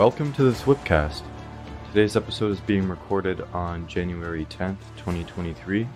[0.00, 1.20] Welcome to the Swipcast.
[1.88, 5.86] Today's episode is being recorded on January 10th, 2023,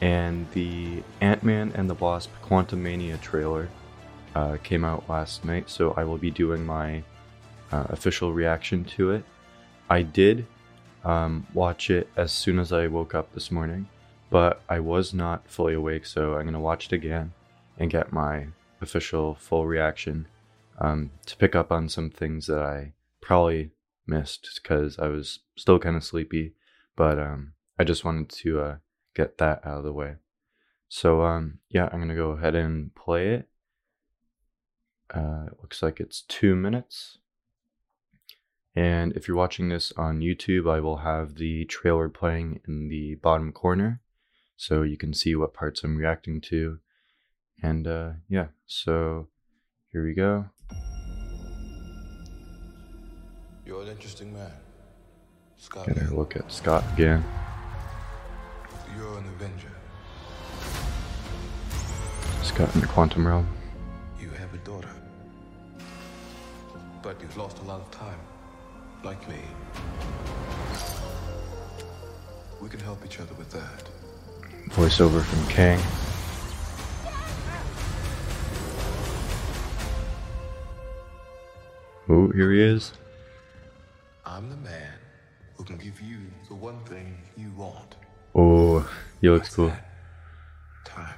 [0.00, 3.68] and the Ant Man and the Wasp Quantumania trailer
[4.34, 7.04] uh, came out last night, so I will be doing my
[7.70, 9.24] uh, official reaction to it.
[9.88, 10.44] I did
[11.04, 13.88] um, watch it as soon as I woke up this morning,
[14.28, 17.32] but I was not fully awake, so I'm going to watch it again
[17.78, 18.48] and get my
[18.80, 20.26] official full reaction
[20.80, 22.92] um, to pick up on some things that I
[23.26, 23.72] probably
[24.06, 26.54] missed because I was still kind of sleepy,
[26.94, 28.76] but um, I just wanted to uh,
[29.16, 30.14] get that out of the way.
[30.88, 33.48] So um, yeah, I'm gonna go ahead and play it.
[35.12, 37.18] Uh, it looks like it's two minutes.
[38.76, 43.16] And if you're watching this on YouTube, I will have the trailer playing in the
[43.16, 44.02] bottom corner
[44.56, 46.78] so you can see what parts I'm reacting to.
[47.60, 49.28] And uh, yeah, so
[49.90, 50.50] here we go.
[53.66, 54.52] You're an interesting man.
[55.56, 55.88] Scott.
[55.88, 57.24] Gonna look at Scott again.
[58.96, 59.72] You're an Avenger.
[62.44, 63.48] Scott in the quantum realm.
[64.20, 64.88] You have a daughter.
[67.02, 68.20] But you've lost a lot of time.
[69.02, 69.40] Like me.
[72.62, 73.88] We can help each other with that.
[74.68, 75.80] Voiceover from Kang.
[82.08, 82.92] Oh, here he is.
[84.36, 84.92] I'm the man
[85.54, 87.96] who can give you the one thing you want.
[88.34, 88.86] Oh,
[89.22, 89.72] he looks cool.
[90.84, 91.14] Time.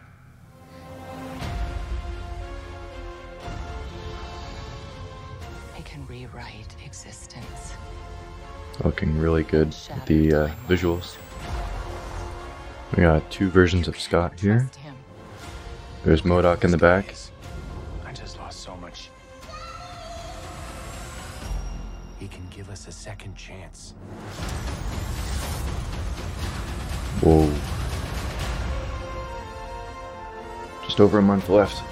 [5.77, 7.73] I can rewrite existence.
[8.85, 11.17] Looking really good with the uh, visuals.
[12.97, 14.71] We got two versions of Scott here.
[16.05, 17.17] There's MODOK in the back.
[22.89, 23.93] A second chance.
[27.21, 27.53] Whoa.
[30.87, 31.83] Just over a month left.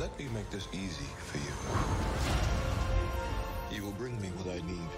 [0.00, 1.54] Let me make this easy for you.
[3.76, 4.90] You will bring me what I need.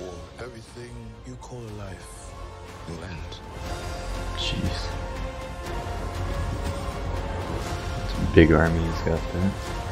[0.00, 0.14] Or
[0.44, 0.94] everything
[1.26, 2.32] you call a life
[2.88, 3.40] will end.
[4.36, 4.86] Jeez.
[8.04, 9.83] It's a big army he's got there.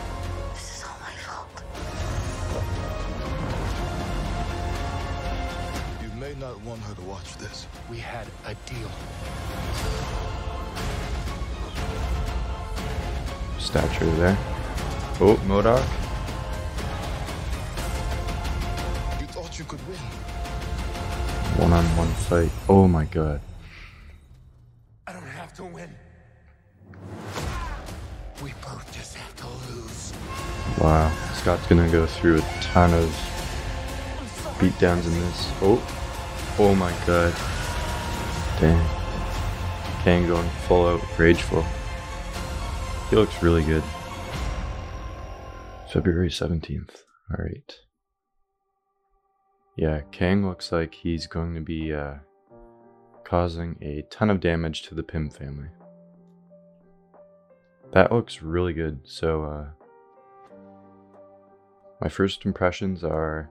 [15.63, 15.69] You
[19.29, 19.97] thought you could win.
[21.57, 22.51] One on one fight.
[22.69, 23.41] Oh my god.
[25.07, 25.95] I don't have to win.
[28.43, 30.13] We both just have to lose.
[30.81, 31.13] Wow.
[31.35, 33.09] Scott's gonna go through a ton of
[34.59, 35.53] beatdowns in this.
[35.63, 35.81] Oh.
[36.59, 37.33] Oh my god.
[38.61, 38.85] Dang.
[40.03, 41.65] Kang going full out rageful.
[43.11, 43.85] He looks really good.
[45.93, 47.03] February 17th.
[47.31, 47.81] Alright.
[49.77, 52.15] Yeah, Kang looks like he's going to be uh,
[53.25, 55.69] causing a ton of damage to the Pym family.
[57.93, 59.01] That looks really good.
[59.05, 59.67] So, uh,
[62.01, 63.51] my first impressions are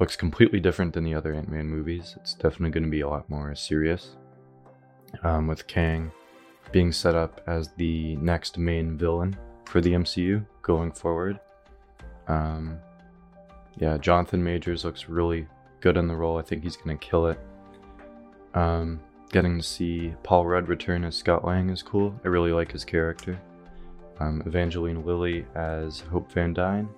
[0.00, 2.16] looks completely different than the other Ant-Man movies.
[2.22, 4.16] It's definitely going to be a lot more serious.
[5.22, 6.10] Um, with Kang
[6.72, 11.38] being set up as the next main villain for the MCU going forward.
[12.26, 12.78] Um,
[13.76, 15.46] yeah, Jonathan Majors looks really
[15.80, 16.38] good in the role.
[16.38, 17.38] I think he's going to kill it.
[18.54, 22.18] Um, getting to see Paul Rudd return as Scott Lang is cool.
[22.24, 23.38] I really like his character.
[24.20, 26.88] Um, Evangeline Lilly as Hope Van Dyne.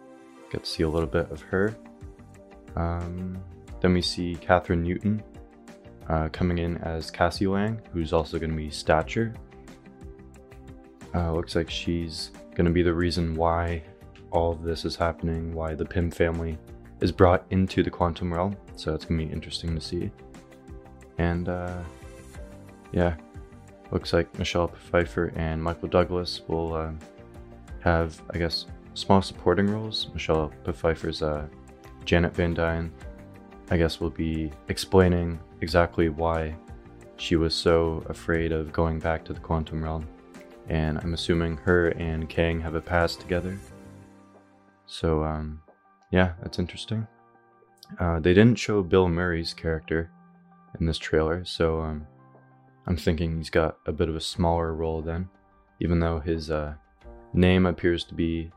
[0.53, 1.75] Get to see a little bit of her.
[2.76, 3.43] Um,
[3.81, 5.22] then we see Kathryn Newton
[6.08, 9.35] uh, coming in as Cassie Lang, who's also going to be Stature.
[11.14, 13.82] Uh, looks like she's going to be the reason why
[14.31, 16.58] all of this is happening, why the Pym family
[17.00, 18.56] is brought into the quantum realm.
[18.76, 20.11] So it's going to be interesting to see.
[21.19, 21.82] And uh,
[22.93, 23.14] yeah,
[23.91, 26.93] looks like Michelle Pfeiffer and Michael Douglas will uh,
[27.81, 28.64] have, I guess,
[28.94, 30.08] small supporting roles.
[30.14, 31.47] Michelle Pfeiffer's uh,
[32.06, 32.91] Janet Van Dyne,
[33.70, 36.56] I guess, will be explaining exactly why
[37.19, 40.08] she was so afraid of going back to the quantum realm.
[40.69, 43.59] And I'm assuming her and Kang have a past together.
[44.87, 45.63] So, um,
[46.11, 47.07] yeah, that's interesting.
[47.99, 50.11] Uh, they didn't show Bill Murray's character
[50.79, 52.07] in this trailer, so um,
[52.87, 55.29] I'm thinking he's got a bit of a smaller role then,
[55.81, 56.75] even though his uh,
[57.33, 58.51] name appears to be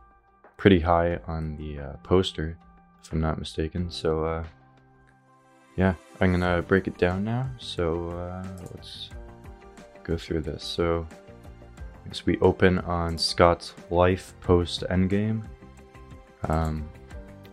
[0.57, 2.57] pretty high on the uh, poster,
[3.03, 3.89] if I'm not mistaken.
[3.89, 4.43] So, uh,
[5.77, 7.49] yeah, I'm gonna break it down now.
[7.59, 8.45] So, uh,
[8.75, 9.09] let's
[10.03, 10.63] go through this.
[10.63, 11.07] So,
[12.09, 15.43] as we open on Scott's life post Endgame.
[16.47, 16.89] Um,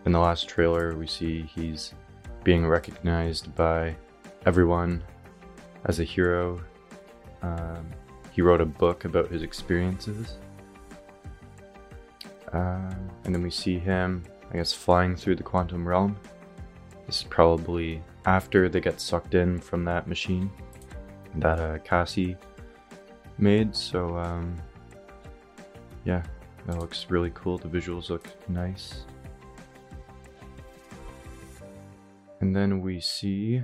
[0.05, 1.93] in the last trailer, we see he's
[2.45, 3.97] being recognized by
[4.47, 5.03] everyone
[5.87, 6.61] as a hero.
[7.43, 7.91] Um,
[8.33, 10.35] he wrote a book about his experiences.
[12.53, 14.23] Um, and then we see him,
[14.53, 16.17] I guess, flying through the quantum realm.
[17.07, 20.51] This is probably after they get sucked in from that machine
[21.37, 22.37] that uh, Cassie
[23.39, 23.75] made.
[23.75, 24.57] So, um,
[26.05, 26.23] yeah,
[26.67, 27.59] that looks really cool.
[27.59, 29.05] The visuals look nice.
[32.41, 33.63] And then we see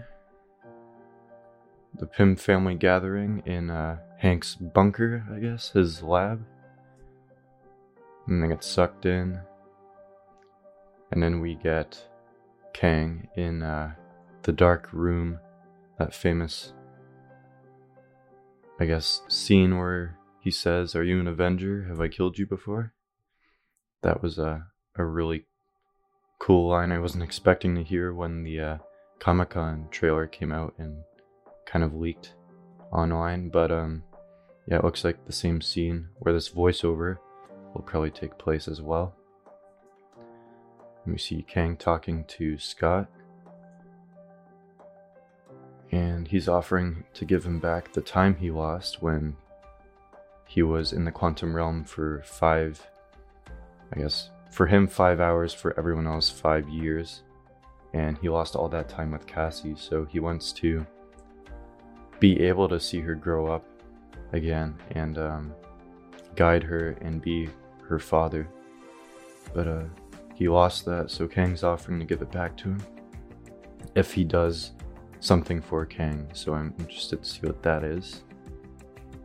[1.99, 6.45] the Pym family gathering in uh, Hank's bunker, I guess, his lab.
[8.27, 9.39] And they get sucked in.
[11.11, 12.03] And then we get
[12.73, 13.93] Kang in uh,
[14.43, 15.39] the dark room,
[15.99, 16.73] that famous,
[18.83, 21.85] I guess, scene where he says, Are you an Avenger?
[21.85, 22.93] Have I killed you before?
[24.03, 25.47] That was a, a really
[26.41, 28.79] cool line I wasn't expecting to hear when the uh,
[29.21, 30.97] Comic Con trailer came out and
[31.65, 32.35] kind of leaked
[32.91, 33.51] online.
[33.51, 34.03] But um,
[34.67, 37.19] yeah, it looks like the same scene where this voiceover
[37.75, 39.15] will probably take place as well.
[41.05, 43.07] And we see Kang talking to Scott.
[45.93, 49.37] And he's offering to give him back the time he lost when
[50.49, 52.87] he was in the quantum realm for five,
[53.95, 57.23] I guess, for him, five hours, for everyone else, five years.
[57.95, 60.87] And he lost all that time with Cassie, so he wants to
[62.21, 63.65] be able to see her grow up
[64.33, 65.55] again and um,
[66.37, 67.49] guide her and be
[67.87, 68.49] her father.
[69.53, 69.85] But uh,
[70.35, 72.83] he lost that, so Kang's offering to give it back to him
[73.95, 74.73] if he does
[75.23, 76.29] something for Kang.
[76.35, 78.23] So I'm interested to see what that is.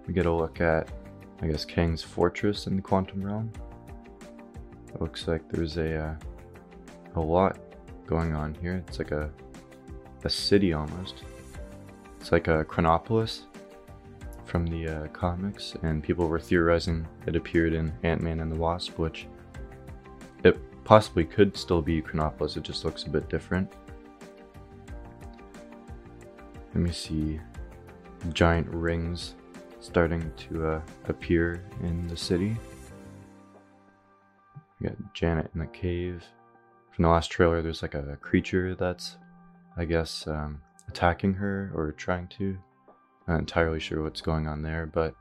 [0.05, 0.89] We get a look at,
[1.41, 3.51] I guess, Kang's fortress in the quantum realm.
[4.93, 6.15] It looks like there's a uh,
[7.15, 7.57] a lot
[8.05, 8.83] going on here.
[8.87, 9.29] It's like a
[10.23, 11.23] a city almost.
[12.19, 13.45] It's like a Chronopolis
[14.45, 18.55] from the uh, comics, and people were theorizing it appeared in Ant Man and the
[18.55, 19.27] Wasp, which
[20.43, 23.71] it possibly could still be Chronopolis, it just looks a bit different.
[26.77, 27.39] Let me see
[28.33, 29.33] giant rings
[29.79, 32.55] starting to uh, appear in the city.
[34.79, 36.23] We got Janet in the cave.
[36.91, 39.17] From the last trailer, there's like a creature that's,
[39.75, 42.55] I guess, um, attacking her or trying to.
[43.27, 45.15] Not entirely sure what's going on there, but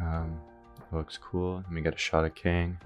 [0.00, 0.40] um,
[0.78, 1.64] it looks cool.
[1.66, 2.78] And we got a shot of Kang.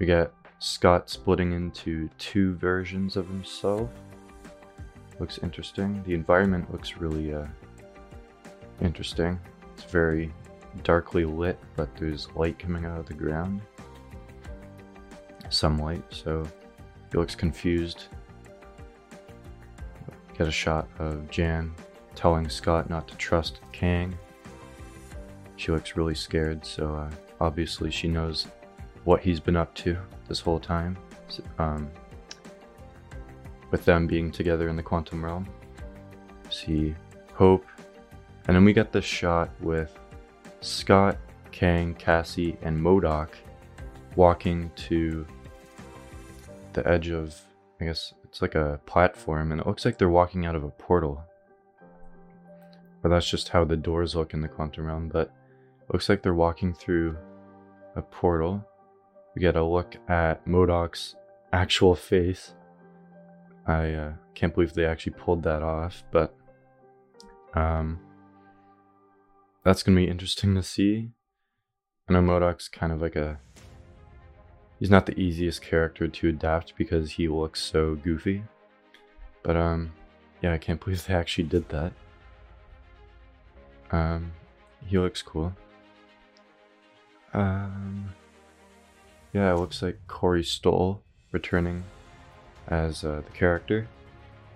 [0.00, 3.88] We got Scott splitting into two versions of himself.
[5.18, 6.02] Looks interesting.
[6.04, 7.46] The environment looks really uh,
[8.80, 9.38] interesting.
[9.74, 10.32] It's very
[10.82, 13.60] darkly lit, but there's light coming out of the ground.
[15.50, 16.46] Some light, so
[17.12, 18.04] he looks confused.
[20.36, 21.72] Get a shot of Jan
[22.16, 24.18] telling Scott not to trust Kang.
[25.56, 28.48] She looks really scared, so uh, obviously she knows
[29.04, 29.96] what he's been up to
[30.28, 30.96] this whole time.
[31.58, 31.90] Um,
[33.74, 35.48] with them being together in the quantum realm.
[36.48, 36.94] See
[37.32, 37.66] Hope.
[38.46, 39.98] And then we get this shot with
[40.60, 41.16] Scott,
[41.50, 43.30] Kang, Cassie, and MODOK
[44.14, 45.26] walking to
[46.72, 47.36] the edge of,
[47.80, 50.70] I guess it's like a platform, and it looks like they're walking out of a
[50.70, 51.24] portal.
[53.02, 55.32] Or that's just how the doors look in the quantum realm, but
[55.92, 57.16] looks like they're walking through
[57.96, 58.64] a portal.
[59.34, 61.16] We get a look at MODOK's
[61.52, 62.54] actual face.
[63.66, 66.34] I uh, can't believe they actually pulled that off, but
[67.54, 67.98] um,
[69.64, 71.10] that's gonna be interesting to see.
[72.08, 73.38] I know MODOK's kind of like a
[74.78, 78.44] he's not the easiest character to adapt because he looks so goofy.
[79.42, 79.92] But um
[80.42, 81.92] yeah, I can't believe they actually did that.
[83.90, 84.32] Um,
[84.86, 85.54] he looks cool.
[87.32, 88.12] Um,
[89.32, 91.02] yeah, it looks like Corey Stoll
[91.32, 91.84] returning
[92.68, 93.88] as uh, the character,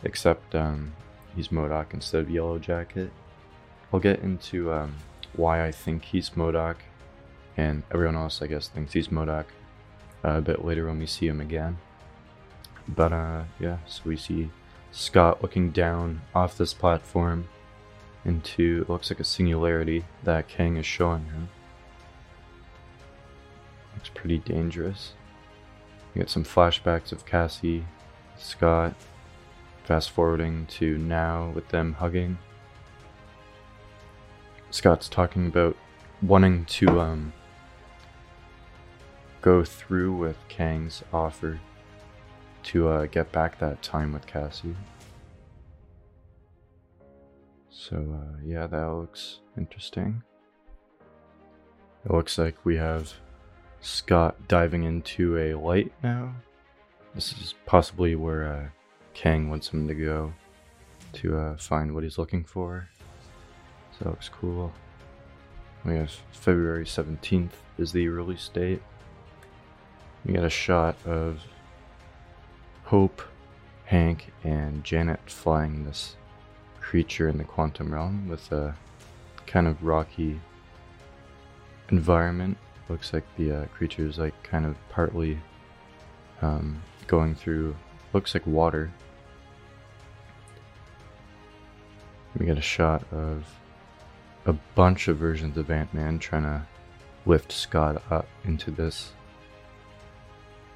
[0.03, 0.95] except um,
[1.35, 3.11] he's MODOK instead of Yellow Jacket.
[3.93, 4.97] I'll get into um,
[5.35, 6.77] why I think he's MODOK,
[7.57, 9.45] and everyone else, I guess, thinks he's MODOK
[10.25, 11.79] uh, a bit later when we see him again.
[12.87, 14.51] But uh, yeah, so we see
[14.91, 17.49] Scott looking down off this platform
[18.25, 21.49] into it looks like a singularity that Kang is showing him.
[23.95, 25.13] Looks pretty dangerous.
[26.15, 27.85] We get some flashbacks of Cassie,
[28.39, 28.95] Scott,
[29.85, 32.39] fast forwarding to now with them hugging.
[34.71, 35.77] Scott's talking about
[36.23, 37.33] wanting to um,
[39.41, 41.61] go through with Kang's offer
[42.65, 44.77] to uh, get back that time with Cassie.
[47.71, 50.23] So, uh, yeah, that looks interesting.
[52.05, 53.15] It looks like we have
[53.81, 56.35] Scott diving into a light now.
[57.19, 58.69] This is possibly where uh,
[59.13, 60.33] Kang wants him to go
[61.15, 62.89] to uh, find what he's looking for.
[63.91, 64.73] So that looks cool.
[65.85, 68.81] We have February 17th is the release date.
[70.25, 71.41] We got a shot of
[72.85, 73.21] Hope,
[73.87, 76.15] Hank, and Janet flying this
[76.81, 78.77] creature in the quantum realm with a
[79.45, 80.41] kind of rocky
[81.89, 82.59] environment.
[82.89, 85.41] Looks like the uh, creature is like kind of partly
[86.43, 87.75] um, going through,
[88.13, 88.93] looks like water.
[92.39, 93.45] We get a shot of
[94.47, 96.63] a bunch of versions of Ant Man trying to
[97.27, 99.13] lift Scott up into this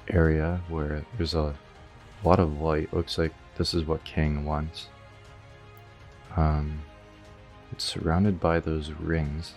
[0.09, 1.55] area where there's a
[2.23, 2.93] lot of light.
[2.93, 4.87] Looks like this is what Kang wants.
[6.35, 6.81] Um,
[7.71, 9.53] it's surrounded by those rings,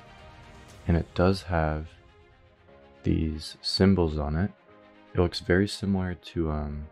[0.87, 1.89] and it does have
[3.03, 4.51] these symbols on it.
[5.17, 6.89] It looks very similar to um,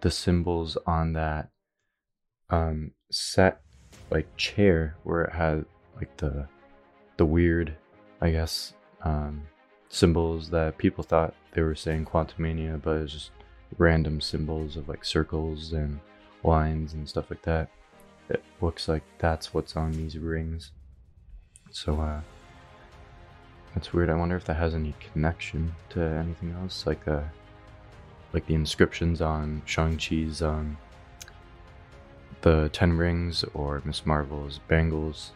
[0.00, 1.50] the symbols on that
[2.48, 3.60] um, set
[4.10, 5.66] like chair where it had
[5.96, 6.48] like the
[7.18, 7.76] the weird,
[8.22, 9.42] I guess, um,
[9.90, 13.30] symbols that people thought they were saying Quantumania, but it's just
[13.76, 16.00] random symbols of like circles and
[16.42, 17.68] lines and stuff like that.
[18.30, 20.70] It looks like that's what's on these rings.
[21.70, 22.22] So uh
[23.76, 24.08] that's weird.
[24.08, 27.24] I wonder if that has any connection to anything else, like uh
[28.32, 30.78] like the inscriptions on Shang-Chi's um
[32.40, 35.32] the Ten Rings or Miss Marvel's bangles.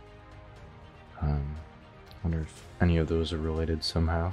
[1.21, 1.57] Um,
[2.25, 4.33] wonder if any of those are related somehow.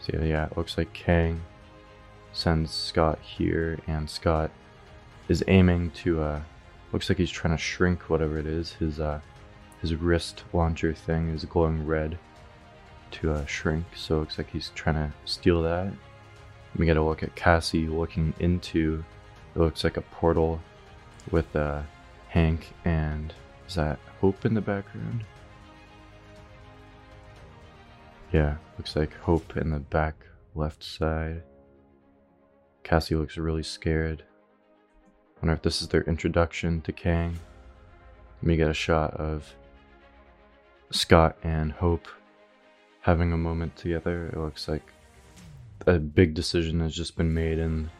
[0.00, 1.42] So yeah, it looks like Kang
[2.32, 4.50] sends Scott here, and Scott
[5.28, 6.22] is aiming to.
[6.22, 6.40] Uh,
[6.90, 8.72] looks like he's trying to shrink whatever it is.
[8.72, 9.20] His uh,
[9.82, 12.18] his wrist launcher thing is glowing red
[13.12, 15.92] to uh, shrink, so it looks like he's trying to steal that.
[16.76, 19.04] We get a look at Cassie looking into.
[19.54, 20.60] It looks like a portal
[21.30, 21.82] with uh,
[22.28, 23.34] Hank and
[23.66, 25.24] is that Hope in the background?
[28.32, 30.14] Yeah, looks like Hope in the back
[30.54, 31.42] left side.
[32.82, 34.24] Cassie looks really scared.
[35.40, 37.38] Wonder if this is their introduction to Kang.
[38.38, 39.54] Let me get a shot of
[40.90, 42.08] Scott and Hope
[43.00, 44.26] having a moment together.
[44.26, 44.82] It looks like
[45.86, 47.90] a big decision has just been made and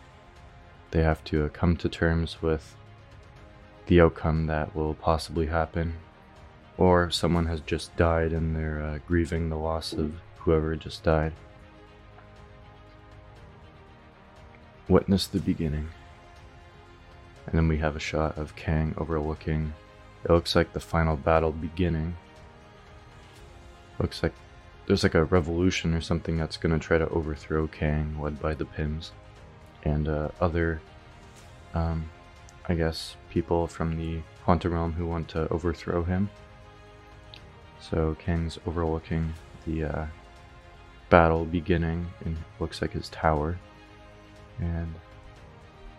[0.91, 2.77] they have to uh, come to terms with
[3.87, 5.95] the outcome that will possibly happen.
[6.77, 11.33] Or someone has just died and they're uh, grieving the loss of whoever just died.
[14.89, 15.89] Witness the beginning.
[17.47, 19.73] And then we have a shot of Kang overlooking.
[20.25, 22.17] It looks like the final battle beginning.
[23.99, 24.35] Looks like
[24.91, 28.65] there's like a revolution or something that's gonna try to overthrow Kang, led by the
[28.65, 29.13] Pyms,
[29.85, 30.81] and uh, other,
[31.75, 32.11] um,
[32.69, 36.29] I guess, people from the Quantum Realm who want to overthrow him.
[37.79, 39.33] So Kang's overlooking
[39.65, 40.07] the uh,
[41.09, 43.57] battle beginning and looks like his tower.
[44.59, 44.93] And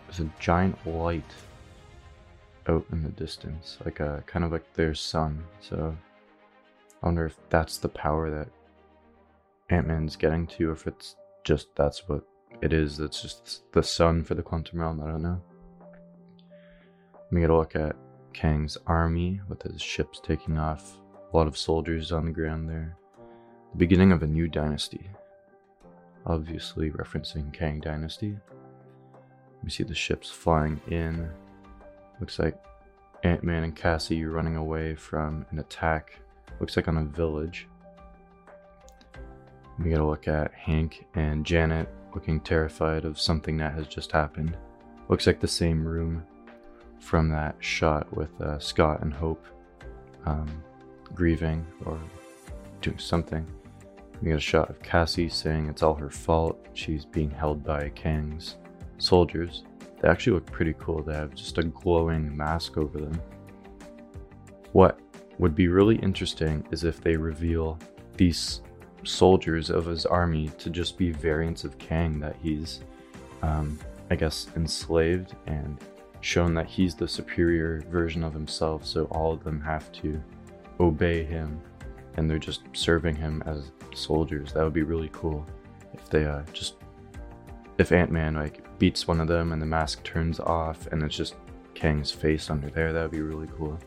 [0.06, 1.32] there's a giant light
[2.68, 5.46] out in the distance, like a kind of like their sun.
[5.62, 5.96] So
[7.02, 8.50] I wonder if that's the power that
[9.72, 12.24] Ant Man's getting to, if it's just that's what
[12.62, 12.98] it is.
[12.98, 15.02] That's just the sun for the quantum realm.
[15.02, 15.42] I don't know.
[17.32, 17.96] We get a look at
[18.34, 20.98] Kang's army with his ships taking off.
[21.32, 22.98] A lot of soldiers on the ground there.
[23.72, 25.10] The beginning of a new dynasty.
[26.26, 28.38] Obviously referencing Kang Dynasty.
[29.64, 31.30] We see the ships flying in.
[32.20, 32.62] Looks like
[33.24, 36.20] Ant Man and Cassie running away from an attack.
[36.60, 37.68] Looks like on a village.
[39.84, 44.12] We get a look at Hank and Janet looking terrified of something that has just
[44.12, 44.56] happened.
[45.10, 46.24] Looks like the same room
[47.00, 49.44] from that shot with uh, Scott and Hope
[50.26, 50.64] um,
[51.16, 52.00] grieving or
[52.82, 53.46] doing something.
[54.22, 56.64] We get a shot of Cassie saying it's all her fault.
[56.74, 58.58] She's being held by Kang's
[59.00, 59.64] soldiers.
[60.00, 61.02] They actually look pretty cool.
[61.02, 63.20] They have just a glowing mask over them.
[64.74, 65.00] What
[65.40, 67.80] would be really interesting is if they reveal
[68.16, 68.62] these
[69.04, 72.82] soldiers of his army to just be variants of Kang that he's,
[73.42, 73.80] um,
[74.10, 75.78] I guess, enslaved and
[76.22, 78.86] shown that he's the superior version of himself.
[78.86, 80.22] So all of them have to
[80.80, 81.60] obey him,
[82.18, 84.54] and they're just serving him as soldiers.
[84.54, 85.46] That would be really cool
[85.94, 86.76] if they uh, just
[87.78, 91.16] if Ant Man like beats one of them and the mask turns off and it's
[91.16, 91.36] just
[91.74, 92.94] Kang's face under there.
[92.94, 93.78] That would be really cool.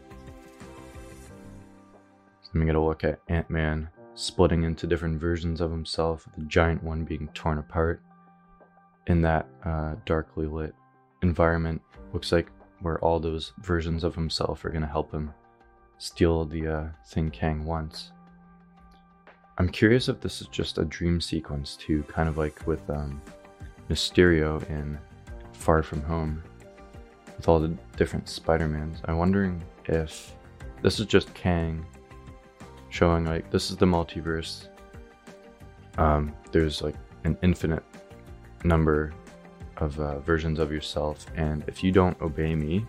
[2.53, 6.45] Then we get a look at Ant Man splitting into different versions of himself, the
[6.45, 8.01] giant one being torn apart
[9.07, 10.75] in that uh, darkly lit
[11.23, 11.81] environment.
[12.13, 12.49] Looks like
[12.81, 15.33] where all those versions of himself are going to help him
[15.99, 18.13] steal the uh, thing Kang wants.
[19.59, 23.23] I'm curious if this is just a dream sequence too, kind of like with um,
[23.89, 24.99] Mysterio in
[25.53, 26.43] Far From Home,
[27.37, 29.01] with all the different Spider-Mans.
[29.05, 30.33] I'm wondering if
[30.83, 31.87] this is just Kang
[32.95, 34.69] showing like this is the multiverse.
[35.99, 37.83] Um, there's like an infinite
[38.63, 39.13] number
[39.79, 42.87] of uh, versions of yourself, and if you don't obey me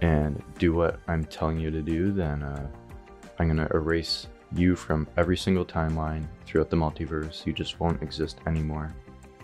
[0.00, 2.66] and do what I'm telling you to do, then uh,
[3.38, 7.46] I'm gonna erase you from every single timeline throughout the multiverse.
[7.46, 8.92] You just won't exist anymore.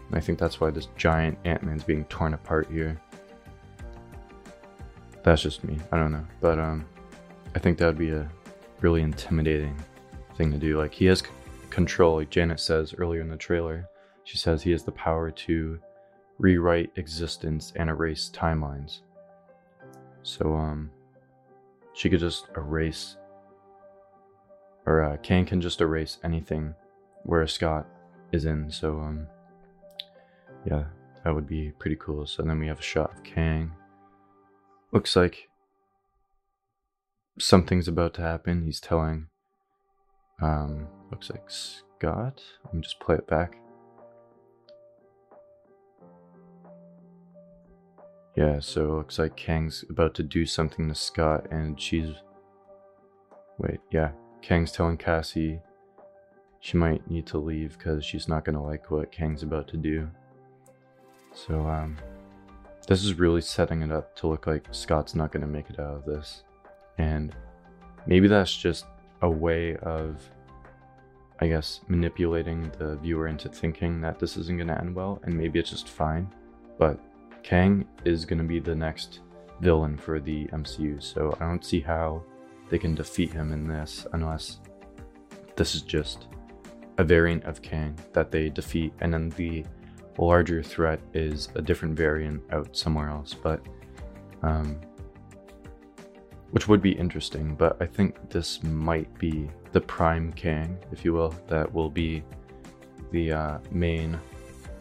[0.08, 3.00] And I think that's why this giant Ant Man's being torn apart here.
[5.22, 5.78] That's just me.
[5.92, 6.84] I don't know, but um,
[7.54, 8.28] I think that would be a
[8.80, 9.76] really intimidating
[10.36, 10.78] thing to do.
[10.78, 11.22] Like he has
[11.70, 13.88] control, like Janet says earlier in the trailer.
[14.24, 15.78] She says he has the power to
[16.38, 19.00] rewrite existence and erase timelines.
[20.22, 20.90] So um
[21.94, 23.16] she could just erase
[24.84, 26.74] or uh, Kang can just erase anything
[27.24, 27.86] where Scott
[28.32, 28.70] is in.
[28.70, 29.26] So um
[30.64, 30.84] yeah,
[31.24, 32.26] that would be pretty cool.
[32.26, 33.72] So then we have a shot of Kang.
[34.92, 35.48] Looks like
[37.38, 38.64] something's about to happen.
[38.64, 39.28] He's telling,
[40.40, 42.42] um, looks like Scott.
[42.64, 43.58] Let me just play it back.
[48.36, 52.14] Yeah, so it looks like Kang's about to do something to Scott, and she's.
[53.58, 54.10] Wait, yeah.
[54.42, 55.60] Kang's telling Cassie
[56.60, 60.10] she might need to leave because she's not gonna like what Kang's about to do.
[61.32, 61.96] So, um,
[62.86, 65.96] this is really setting it up to look like Scott's not gonna make it out
[65.96, 66.42] of this.
[66.98, 67.34] And
[68.06, 68.86] maybe that's just
[69.22, 70.22] a way of,
[71.40, 75.34] I guess, manipulating the viewer into thinking that this isn't going to end well, and
[75.34, 76.32] maybe it's just fine.
[76.78, 76.98] But
[77.42, 79.20] Kang is going to be the next
[79.60, 82.22] villain for the MCU, so I don't see how
[82.68, 84.58] they can defeat him in this unless
[85.54, 86.26] this is just
[86.98, 89.64] a variant of Kang that they defeat, and then the
[90.18, 93.34] larger threat is a different variant out somewhere else.
[93.34, 93.60] But
[94.42, 94.80] um,
[96.56, 101.12] which would be interesting, but I think this might be the prime Kang, if you
[101.12, 102.22] will, that will be
[103.10, 104.18] the uh, main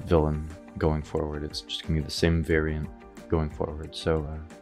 [0.05, 1.43] villain going forward.
[1.43, 2.87] It's just gonna be the same variant
[3.27, 3.93] going forward.
[3.93, 4.55] So uh,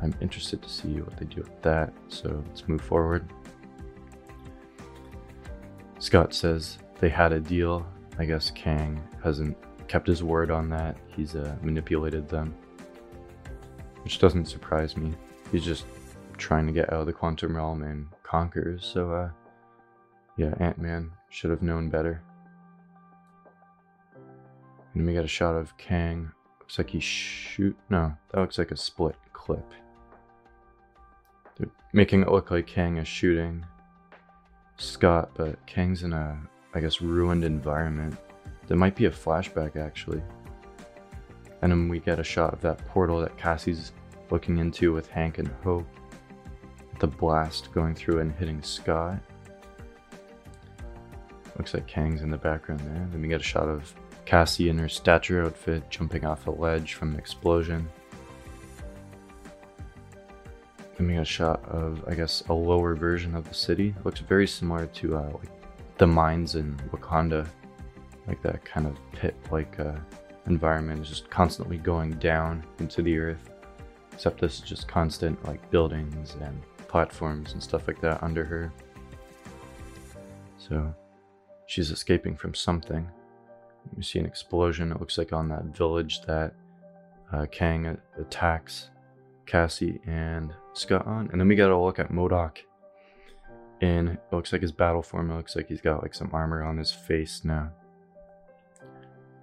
[0.00, 1.92] I'm interested to see what they do with that.
[2.06, 3.28] So let's move forward.
[5.98, 7.84] Scott says they had a deal.
[8.16, 9.56] I guess Kang hasn't
[9.88, 10.96] kept his word on that.
[11.08, 12.54] He's uh, manipulated them,
[14.04, 15.12] which doesn't surprise me.
[15.50, 15.84] He's just
[16.40, 18.84] trying to get out of the quantum realm and conquers.
[18.84, 19.30] So, uh,
[20.36, 22.22] yeah, Ant Man should have known better.
[24.94, 26.32] And we got a shot of Kang.
[26.58, 27.76] Looks like he shoot.
[27.90, 29.70] No, that looks like a split clip.
[31.56, 33.64] They're making it look like Kang is shooting
[34.76, 36.40] Scott, but Kang's in a,
[36.74, 38.16] I guess, ruined environment.
[38.66, 40.22] There might be a flashback actually.
[41.62, 43.92] And then we get a shot of that portal that Cassie's
[44.30, 45.86] looking into with Hank and Hope
[47.00, 49.18] the blast going through and hitting Scott.
[51.56, 53.08] Looks like Kang's in the background there.
[53.10, 53.92] Then we get a shot of
[54.24, 57.88] Cassie in her stature outfit jumping off a ledge from an explosion.
[60.96, 63.94] Then we get a shot of, I guess, a lower version of the city.
[63.98, 65.50] It looks very similar to uh, like
[65.98, 67.46] the mines in Wakanda,
[68.26, 69.96] like that kind of pit-like uh,
[70.46, 73.50] environment, is just constantly going down into the earth.
[74.12, 78.72] Except this is just constant like buildings and platforms and stuff like that under her.
[80.58, 80.92] So
[81.66, 83.08] she's escaping from something.
[83.96, 86.52] You see an explosion, it looks like on that village that
[87.32, 88.90] uh, Kang attacks
[89.46, 91.28] Cassie and Scott on.
[91.30, 92.58] And then we got a look at MODOK.
[93.80, 96.62] And it looks like his battle form, it looks like he's got like some armor
[96.62, 97.70] on his face now.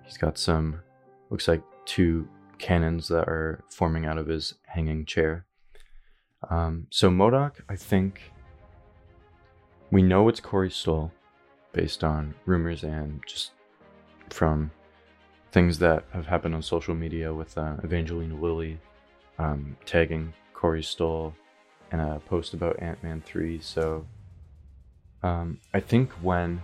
[0.03, 0.81] He's got some,
[1.29, 2.27] looks like two
[2.59, 5.45] cannons that are forming out of his hanging chair.
[6.49, 8.31] Um, so MODOK, I think
[9.91, 11.11] we know it's Corey Stoll
[11.73, 13.51] based on rumors and just
[14.29, 14.71] from
[15.51, 18.79] things that have happened on social media with uh, Evangeline Lilly
[19.39, 21.33] um, tagging Corey Stoll
[21.91, 23.59] in a post about Ant Man 3.
[23.61, 24.05] So
[25.23, 26.61] um, I think when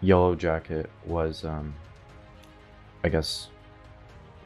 [0.00, 1.74] Yellow Jacket was, um,
[3.04, 3.48] I guess,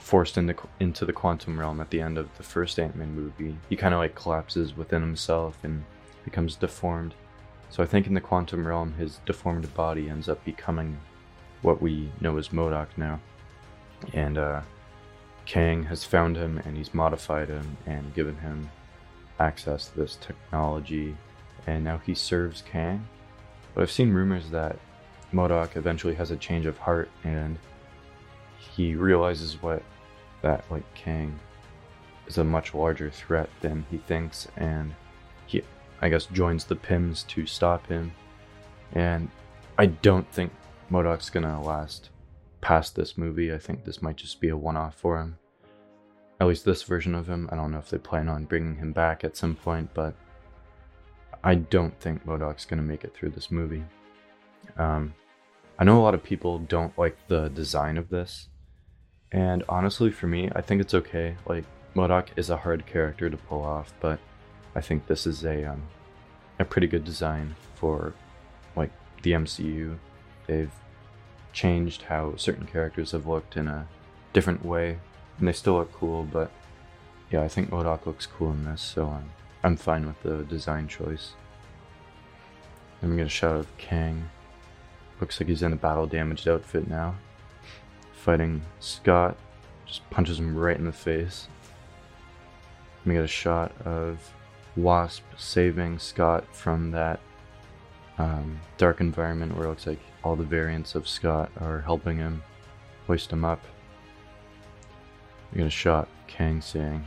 [0.01, 3.77] forced into into the quantum realm at the end of the first Ant-Man movie, he
[3.77, 5.85] kind of like collapses within himself and
[6.25, 7.15] becomes deformed.
[7.69, 10.99] So I think in the quantum realm, his deformed body ends up becoming
[11.63, 13.21] what we know as MODOK now,
[14.13, 14.63] and uh,
[15.47, 18.71] Kang has found him and he's modified him and given him
[19.39, 21.17] access to this technology,
[21.67, 23.07] and now he serves Kang.
[23.75, 24.79] But I've seen rumors that
[25.33, 27.59] MODOK eventually has a change of heart and
[28.61, 29.83] he realizes what
[30.43, 31.39] that like Kang
[32.27, 34.95] is a much larger threat than he thinks and
[35.47, 35.63] he
[36.01, 38.13] I guess joins the Pyms to stop him.
[38.93, 39.29] And
[39.79, 40.53] I don't think
[40.91, 42.11] MODOK's gonna last
[42.61, 43.53] past this movie.
[43.53, 45.39] I think this might just be a one-off for him.
[46.41, 47.49] At least this version of him.
[47.53, 50.15] I don't know if they plan on bringing him back at some point, but
[51.45, 53.85] I don't think MODOK's gonna make it through this movie.
[54.77, 55.15] Um,
[55.79, 58.50] I know a lot of people don't like the design of this,
[59.33, 61.37] and honestly, for me, I think it's okay.
[61.47, 61.65] Like
[61.95, 64.19] MODOK is a hard character to pull off, but
[64.75, 65.83] I think this is a um,
[66.59, 68.15] a pretty good design for
[68.77, 68.91] like
[69.23, 69.99] the MCU.
[70.47, 70.73] They've
[71.53, 73.87] changed how certain characters have looked in a
[74.33, 74.99] different way,
[75.39, 76.25] and they still look cool.
[76.25, 76.51] But
[77.31, 79.31] yeah, I think MODOK looks cool in this, so I'm
[79.63, 81.33] I'm fine with the design choice.
[83.01, 84.29] Let me get a shot of Kang.
[85.21, 87.15] Looks like he's in a battle damaged outfit now.
[88.25, 89.37] Fighting Scott.
[89.87, 91.49] Just punches him right in the face.
[93.05, 94.19] We get a shot of
[94.77, 97.19] Wasp saving Scott from that
[98.19, 102.43] um, dark environment where it looks like all the variants of Scott are helping him
[103.07, 103.65] hoist him up.
[105.51, 107.03] We get a shot Kang saying,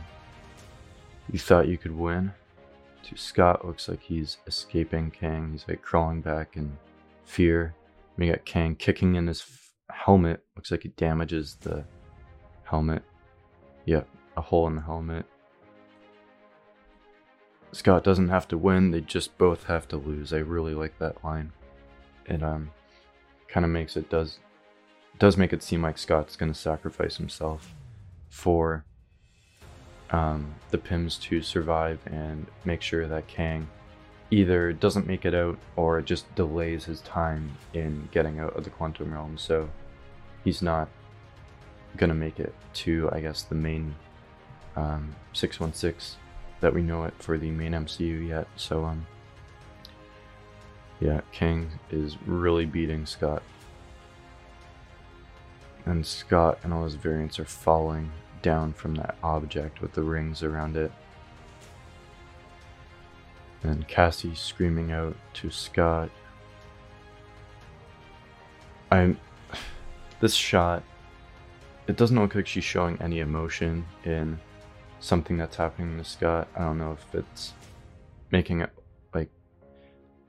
[1.30, 2.32] You thought you could win?
[3.04, 5.52] To Scott, looks like he's escaping Kang.
[5.52, 6.76] He's like crawling back in
[7.24, 7.74] fear.
[8.16, 9.40] We got Kang kicking in his
[9.90, 10.42] helmet.
[10.56, 11.84] Looks like it damages the
[12.64, 13.02] helmet.
[13.86, 15.26] Yep, a hole in the helmet.
[17.72, 20.32] Scott doesn't have to win, they just both have to lose.
[20.32, 21.52] I really like that line.
[22.26, 22.70] It um
[23.48, 24.38] kind of makes it does
[25.18, 27.74] does make it seem like Scott's going to sacrifice himself
[28.30, 28.84] for
[30.10, 33.68] um, the Pyms to survive and make sure that Kang
[34.34, 38.70] either doesn't make it out or just delays his time in getting out of the
[38.70, 39.38] quantum realm.
[39.38, 39.70] So
[40.42, 40.88] he's not
[41.96, 43.94] gonna make it to, I guess, the main
[44.76, 46.18] um, 616
[46.60, 48.48] that we know it for the main MCU yet.
[48.56, 49.06] So um,
[51.00, 53.42] yeah, Kang is really beating Scott.
[55.86, 58.10] And Scott and all his variants are falling
[58.42, 60.90] down from that object with the rings around it.
[63.64, 66.10] And Cassie screaming out to Scott.
[68.90, 69.18] I'm.
[70.20, 70.82] This shot.
[71.86, 74.38] It doesn't look like she's showing any emotion in
[75.00, 76.48] something that's happening to Scott.
[76.56, 77.52] I don't know if it's
[78.30, 78.70] making it
[79.12, 79.28] like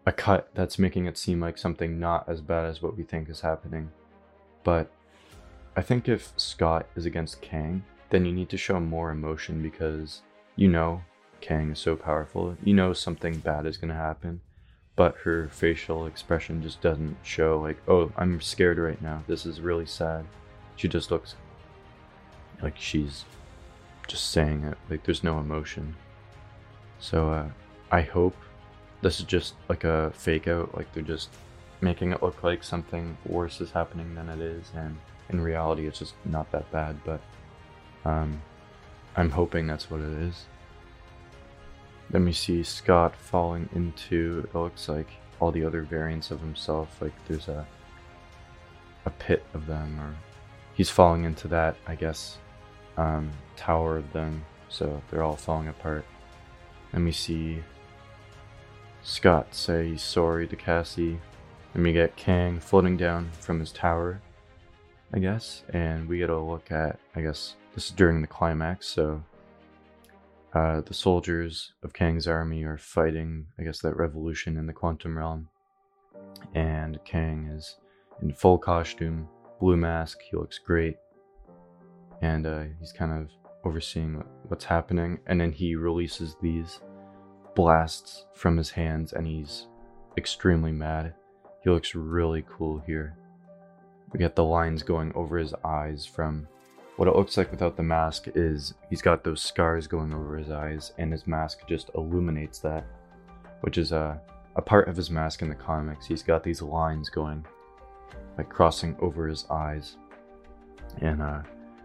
[0.06, 3.30] a cut that's making it seem like something not as bad as what we think
[3.30, 3.90] is happening.
[4.64, 4.92] But
[5.78, 10.24] I think if Scott is against Kang, then you need to show more emotion because
[10.58, 11.02] you know
[11.46, 12.58] Kang is so powerful.
[12.64, 14.42] You know something bad is going to happen,
[14.96, 19.24] but her facial expression just doesn't show like, "Oh, I'm scared right now.
[19.28, 20.26] This is really sad."
[20.76, 21.36] She just looks
[22.64, 23.26] like she's
[24.08, 24.76] just saying it.
[24.90, 25.96] Like there's no emotion.
[27.00, 27.50] So uh,
[27.92, 28.36] I hope
[29.04, 30.76] this is just like a fake out.
[30.76, 31.30] Like they're just
[31.80, 34.98] making it look like something worse is happening than it is, and
[35.30, 36.98] in reality, it's just not that bad.
[37.06, 37.22] But
[38.04, 38.42] um,
[39.16, 40.46] I'm hoping that's what it is.
[42.10, 47.02] Then we see Scott falling into it looks like all the other variants of himself.
[47.02, 47.66] Like there's a
[49.06, 50.16] a pit of them, or
[50.74, 52.38] he's falling into that, I guess,
[52.98, 54.44] um, tower of them.
[54.70, 56.06] So they're all falling apart.
[56.92, 57.64] Then we see
[59.04, 61.20] Scott say he's sorry to Cassie.
[61.74, 64.22] And we get Kang floating down from his tower,
[65.14, 65.64] I guess.
[65.74, 69.22] And we get a look at, I guess, this is during the climax, so
[70.56, 75.18] uh, the soldiers of Kang's army are fighting, I guess, that revolution in the quantum
[75.18, 75.50] realm.
[76.54, 77.76] And Kang is
[78.22, 79.28] in full costume,
[79.60, 80.96] blue mask, he looks great.
[82.22, 83.30] And uh, he's kind of
[83.66, 85.20] overseeing what's happening.
[85.28, 86.80] And then he releases these
[87.54, 89.68] blasts from his hands, and he's
[90.18, 91.14] extremely mad.
[91.64, 93.18] he looks really cool here.
[94.14, 96.48] We get the lines going over his eyes from
[96.98, 100.50] what it looks like without the mask is he's got those scars going over his
[100.50, 102.86] eyes and his mask just illuminates that
[103.62, 104.20] which is a,
[104.56, 106.06] a part of his mask in the comics.
[106.06, 107.46] He's got these lines going
[108.38, 109.98] like crossing over his eyes
[111.02, 111.42] and uh,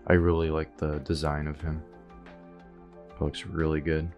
[0.09, 1.83] i really like the design of him.
[3.11, 4.11] It looks really good.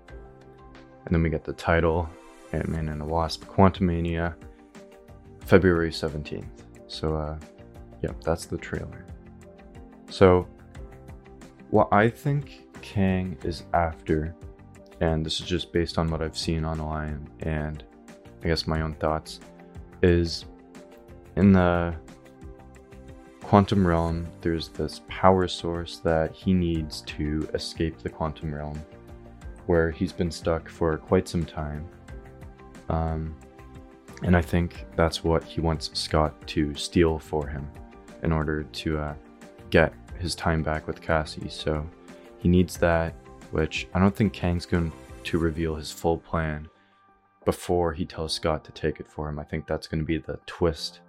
[1.05, 2.09] And then we get the title
[2.52, 4.35] ant-man and the wasp quantumania
[5.46, 6.44] february 17th
[6.87, 7.38] so uh
[8.02, 9.07] yeah that's the trailer.
[10.11, 10.46] So
[11.72, 14.35] what I think Kang is after,
[15.00, 17.82] and this is just based on what I've seen online and
[18.44, 19.40] I guess my own thoughts,
[20.02, 20.44] is
[21.37, 21.94] in the
[23.40, 28.78] quantum realm, there's this power source that he needs to escape the quantum realm,
[29.64, 31.88] where he's been stuck for quite some time.
[32.90, 33.35] Um,
[34.22, 37.66] and I think that's what he wants Scott to steal for him
[38.22, 39.14] in order to uh,
[39.70, 41.87] get his time back with Cassie, so
[42.38, 43.12] he needs that,
[43.50, 44.92] which I don't think Kang's going
[45.24, 46.68] to reveal his full plan
[47.44, 49.38] before he tells Scott to take it for him.
[49.38, 51.00] I think that's going to be the twist,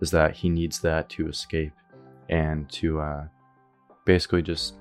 [0.00, 1.72] is that he needs that to escape
[2.28, 3.24] and to uh,
[4.04, 4.74] basically just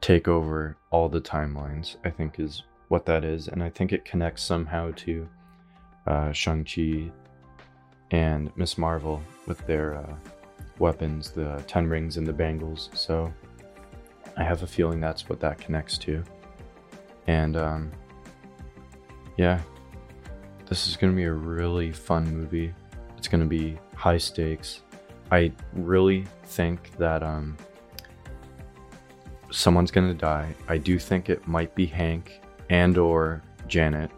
[0.00, 3.48] take over all the timelines, I think is what that is.
[3.48, 5.28] And I think it connects somehow to
[6.06, 7.10] uh, Shang-Chi
[8.10, 10.14] and Miss Marvel with their uh,
[10.78, 12.90] weapons, the Ten Rings and the Bangles.
[12.94, 13.32] So
[14.36, 16.22] I have a feeling that's what that connects to.
[17.26, 17.92] And um,
[19.36, 19.60] yeah,
[20.66, 22.74] this is going to be a really fun movie.
[23.16, 24.82] It's going to be high stakes.
[25.30, 27.56] I really think that um,
[29.50, 30.54] someone's going to die.
[30.68, 34.10] I do think it might be Hank and or Janet.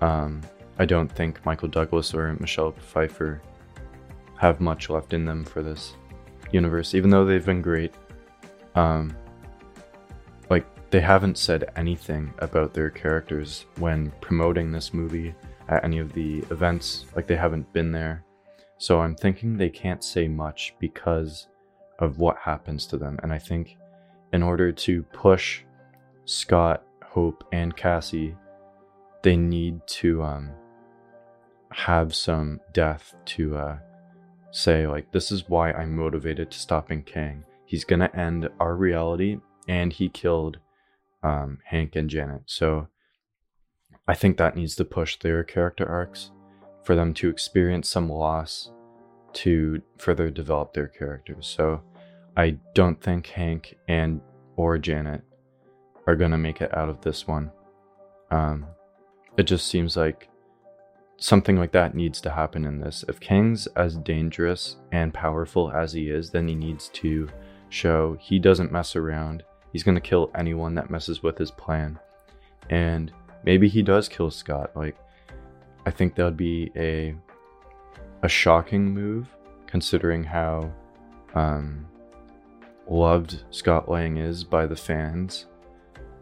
[0.00, 0.40] Um,
[0.78, 3.42] I don't think Michael Douglas or Michelle Pfeiffer
[4.40, 5.96] have much left in them for this
[6.50, 7.92] universe, even though they've been great.
[8.74, 9.14] Um,
[10.48, 15.34] like they haven't said anything about their characters when promoting this movie
[15.68, 17.04] at any of the events.
[17.14, 18.24] Like they haven't been there,
[18.78, 21.48] so I'm thinking they can't say much because
[21.98, 23.18] of what happens to them.
[23.22, 23.76] And I think
[24.32, 25.64] in order to push
[26.24, 28.34] Scott, Hope, and Cassie,
[29.22, 30.50] they need to um,
[31.72, 33.78] have some death to uh,
[34.50, 37.44] say like this is why I'm motivated to stopping Kang.
[37.64, 40.58] He's gonna end our reality, and he killed
[41.22, 42.42] um, Hank and Janet.
[42.46, 42.88] So
[44.08, 46.30] I think that needs to push their character arcs
[46.82, 48.72] for them to experience some loss
[49.32, 51.46] to further develop their characters.
[51.46, 51.82] So
[52.36, 54.20] I don't think Hank and
[54.56, 55.22] or Janet
[56.06, 57.52] are gonna make it out of this one.
[58.30, 58.66] Um,
[59.36, 60.29] it just seems like
[61.20, 63.04] something like that needs to happen in this.
[63.06, 67.28] If Kang's as dangerous and powerful as he is, then he needs to
[67.68, 69.44] show he doesn't mess around.
[69.72, 71.98] He's going to kill anyone that messes with his plan.
[72.70, 73.12] And
[73.44, 74.72] maybe he does kill Scott.
[74.74, 74.96] Like
[75.86, 77.14] I think that would be a
[78.22, 79.28] a shocking move
[79.66, 80.70] considering how
[81.34, 81.86] um,
[82.88, 85.46] loved Scott Lang is by the fans.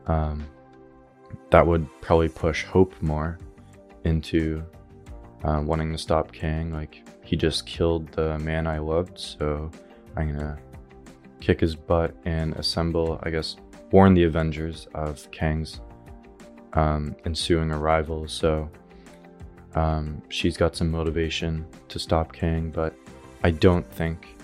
[0.06, 0.46] Um,
[1.50, 3.38] that would probably push Hope more
[4.04, 4.64] into
[5.44, 6.72] uh, wanting to stop Kang.
[6.72, 9.70] Like, he just killed the man I loved, so
[10.16, 10.58] I'm gonna
[11.40, 13.56] kick his butt and assemble, I guess,
[13.92, 15.80] warn the Avengers of Kang's
[16.72, 18.26] um, ensuing arrival.
[18.28, 18.68] So
[19.74, 22.94] um, she's got some motivation to stop Kang, but
[23.42, 24.36] I don't think.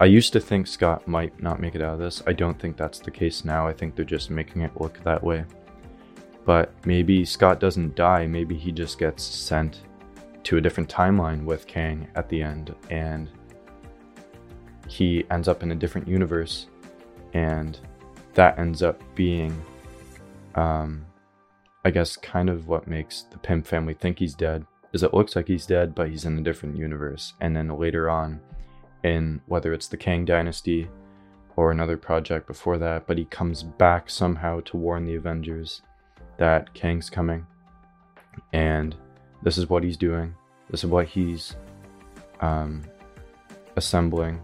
[0.00, 2.22] I used to think Scott might not make it out of this.
[2.26, 3.66] I don't think that's the case now.
[3.66, 5.44] I think they're just making it look that way.
[6.44, 8.26] But maybe Scott doesn't die.
[8.26, 9.82] Maybe he just gets sent
[10.48, 13.28] to a different timeline with Kang at the end, and
[14.88, 16.68] he ends up in a different universe,
[17.34, 17.78] and
[18.32, 19.54] that ends up being,
[20.54, 21.04] um,
[21.84, 24.64] I guess, kind of what makes the Pym family think he's dead.
[24.94, 28.08] Is it looks like he's dead, but he's in a different universe, and then later
[28.08, 28.40] on,
[29.04, 30.88] in whether it's the Kang Dynasty
[31.56, 35.82] or another project before that, but he comes back somehow to warn the Avengers
[36.38, 37.46] that Kang's coming,
[38.54, 38.96] and
[39.42, 40.34] this is what he's doing.
[40.70, 41.56] This is what he's
[42.40, 42.82] um,
[43.76, 44.40] assembling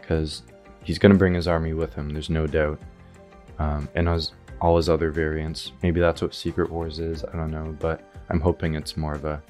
[0.00, 0.42] because
[0.84, 2.10] he's going to bring his army with him.
[2.10, 2.80] There's no doubt.
[3.58, 5.72] Um, and as all his other variants.
[5.82, 7.24] Maybe that's what Secret Wars is.
[7.24, 9.42] I don't know, but I'm hoping it's more of a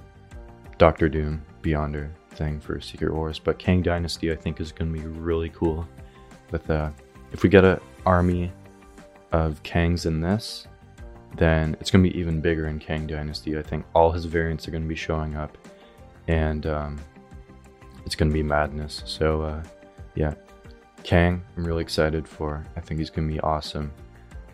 [0.78, 3.38] Doctor Doom Beyonder thing for Secret Wars.
[3.38, 5.86] But Kang Dynasty, I think, is going to be really cool.
[6.50, 6.90] With uh,
[7.32, 8.52] if we get an army
[9.32, 10.66] of Kangs in this,
[11.36, 13.58] then it's going to be even bigger in Kang Dynasty.
[13.58, 15.56] I think all his variants are going to be showing up,
[16.28, 16.98] and um,
[18.04, 19.02] it's gonna be madness.
[19.06, 19.62] So uh,
[20.14, 20.34] yeah,
[21.02, 22.64] Kang, I'm really excited for.
[22.76, 23.92] I think he's gonna be awesome.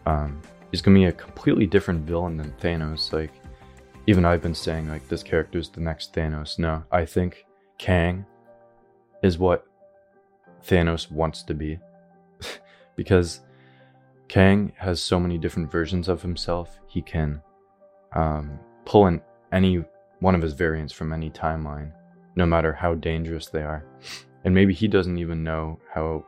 [0.06, 3.12] Um, he's gonna be a completely different villain than Thanos.
[3.12, 3.32] Like
[4.06, 6.58] even I've been saying like this character is the next Thanos.
[6.58, 7.46] No, I think
[7.78, 8.26] Kang
[9.22, 9.66] is what
[10.64, 11.78] Thanos wants to be.
[12.96, 13.40] because
[14.28, 16.78] Kang has so many different versions of himself.
[16.86, 17.42] He can
[18.14, 19.20] um, pull in
[19.52, 19.84] any
[20.22, 21.92] one of his variants from any timeline,
[22.36, 23.84] no matter how dangerous they are.
[24.44, 26.24] And maybe he doesn't even know how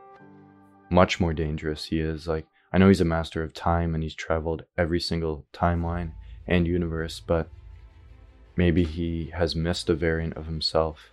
[0.89, 2.27] much more dangerous he is.
[2.27, 6.11] Like, I know he's a master of time and he's traveled every single timeline
[6.45, 7.47] and universe, but
[8.57, 11.11] maybe he has missed a variant of himself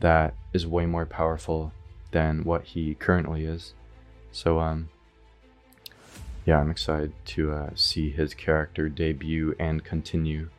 [0.00, 1.72] that is way more powerful
[2.10, 3.72] than what he currently is.
[4.32, 4.90] So, um,
[6.44, 10.50] yeah, I'm excited to uh, see his character debut and continue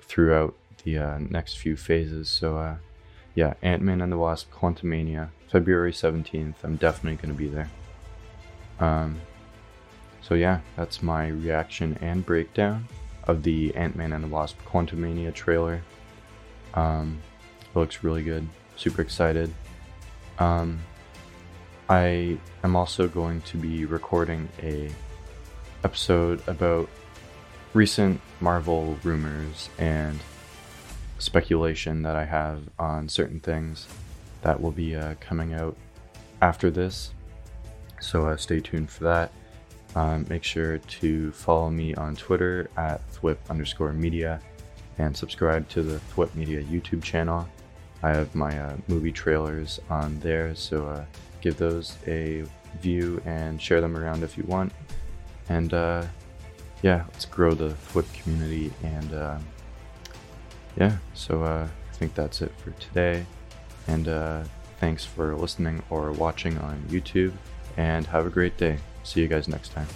[0.00, 2.28] throughout the uh, next few phases.
[2.28, 2.76] So, uh,
[3.34, 6.54] yeah, Ant Man and the Wasp Quantumania, February 17th.
[6.62, 7.70] I'm definitely going to be there.
[8.80, 9.20] Um,
[10.20, 12.88] so, yeah, that's my reaction and breakdown
[13.24, 15.82] of the Ant Man and the Wasp Quantumania trailer.
[16.74, 17.20] Um,
[17.62, 18.48] it looks really good.
[18.76, 19.52] Super excited.
[20.38, 20.80] Um,
[21.88, 24.90] I am also going to be recording a
[25.84, 26.88] episode about
[27.74, 30.18] recent Marvel rumors and
[31.22, 33.86] speculation that I have on certain things
[34.42, 35.76] that will be uh, coming out
[36.40, 37.12] after this.
[38.00, 39.32] So uh, stay tuned for that.
[39.94, 44.40] Um, make sure to follow me on Twitter at thwip underscore media
[44.98, 47.48] and subscribe to the Thwip Media YouTube channel.
[48.02, 51.04] I have my uh, movie trailers on there, so uh,
[51.40, 52.44] give those a
[52.80, 54.72] view and share them around if you want.
[55.48, 56.04] And uh,
[56.82, 58.72] yeah, let's grow the Thwip community.
[58.82, 59.38] And uh,
[60.76, 63.26] yeah, so uh, I think that's it for today.
[63.88, 64.44] And uh,
[64.80, 67.32] thanks for listening or watching on YouTube.
[67.76, 68.78] And have a great day.
[69.02, 69.86] See you guys next time.